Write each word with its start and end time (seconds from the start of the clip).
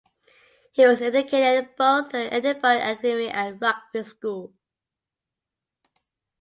He 0.71 0.83
was 0.83 0.99
educated 0.99 1.63
at 1.65 1.77
both 1.77 2.09
the 2.09 2.33
Edinburgh 2.33 2.77
Academy 2.79 3.29
and 3.29 3.61
Rugby 3.61 4.01
School. 4.01 4.51